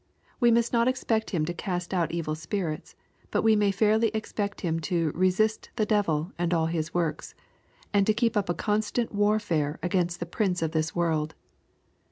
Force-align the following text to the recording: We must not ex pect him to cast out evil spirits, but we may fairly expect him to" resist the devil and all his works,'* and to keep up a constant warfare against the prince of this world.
We 0.39 0.49
must 0.49 0.73
not 0.73 0.87
ex 0.87 1.03
pect 1.03 1.29
him 1.29 1.45
to 1.45 1.53
cast 1.53 1.93
out 1.93 2.11
evil 2.11 2.33
spirits, 2.33 2.95
but 3.29 3.43
we 3.43 3.55
may 3.55 3.69
fairly 3.69 4.07
expect 4.15 4.61
him 4.61 4.79
to" 4.79 5.11
resist 5.13 5.69
the 5.75 5.85
devil 5.85 6.31
and 6.39 6.55
all 6.55 6.65
his 6.65 6.91
works,'* 6.91 7.35
and 7.93 8.07
to 8.07 8.13
keep 8.15 8.35
up 8.35 8.49
a 8.49 8.55
constant 8.55 9.13
warfare 9.13 9.77
against 9.83 10.19
the 10.19 10.25
prince 10.25 10.63
of 10.63 10.71
this 10.71 10.95
world. 10.95 11.35